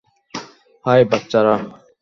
High, 0.85 1.01
বাচ্চারা। 1.11 1.55